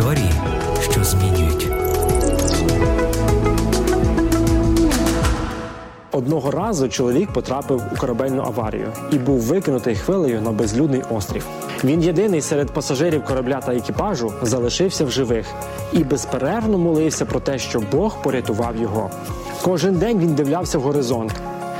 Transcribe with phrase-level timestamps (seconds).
[0.00, 0.32] Історії,
[0.90, 1.68] що змінюють.
[6.12, 11.46] Одного разу чоловік потрапив у корабельну аварію і був викинутий хвилею на безлюдний острів.
[11.84, 15.46] Він єдиний серед пасажирів корабля та екіпажу залишився в живих
[15.92, 19.10] і безперервно молився про те, що Бог порятував його.
[19.62, 21.32] Кожен день він дивлявся в горизонт,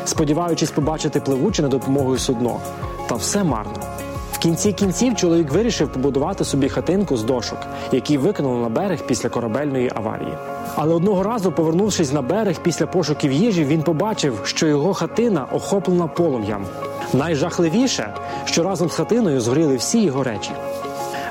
[0.05, 2.61] сподіваючись побачити пливуче над допомогою судно.
[3.09, 4.00] Та все марно.
[4.41, 7.59] Кінці кінців чоловік вирішив побудувати собі хатинку з дошок,
[7.93, 10.33] які викинули на берег після корабельної аварії.
[10.77, 16.07] Але одного разу, повернувшись на берег після пошуків їжі, він побачив, що його хатина охоплена
[16.07, 16.65] полум'ям.
[17.13, 18.15] Найжахливіше,
[18.45, 20.51] що разом з хатиною згоріли всі його речі.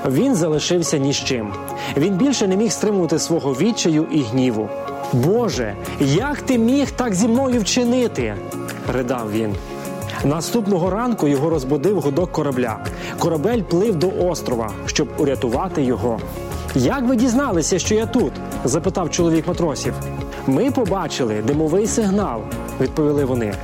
[0.08, 1.52] Він залишився ні з чим.
[1.96, 4.68] Він більше не міг стримувати свого відчаю і гніву.
[5.12, 8.34] Боже, як ти міг так зі мною вчинити?
[8.92, 9.54] ридав він.
[10.24, 12.78] Наступного ранку його розбудив гудок корабля.
[13.18, 16.18] Корабель плив до острова, щоб урятувати його.
[16.74, 18.32] Як ви дізналися, що я тут?
[18.64, 19.94] запитав чоловік матросів.
[20.46, 22.40] Ми побачили димовий сигнал,
[22.80, 23.54] відповіли вони.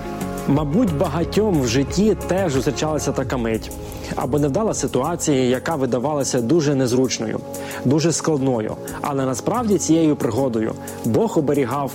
[0.48, 3.70] Мабуть, багатьом в житті теж зустрічалася така мить
[4.16, 7.40] або невдала ситуація, яка видавалася дуже незручною,
[7.84, 8.76] дуже складною.
[9.00, 10.72] Але насправді цією пригодою
[11.04, 11.90] Бог оберігав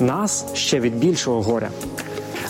[0.00, 1.68] нас ще від більшого горя.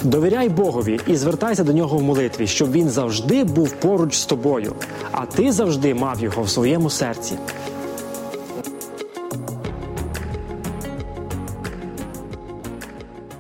[0.03, 4.73] Довіряй Богові і звертайся до нього в молитві, щоб він завжди був поруч з тобою,
[5.13, 7.35] а ти завжди мав його в своєму серці.